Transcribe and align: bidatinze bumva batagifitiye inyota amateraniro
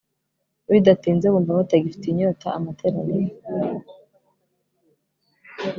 bidatinze 0.71 1.25
bumva 1.33 1.57
batagifitiye 1.59 2.11
inyota 2.13 2.47
amateraniro 2.57 3.35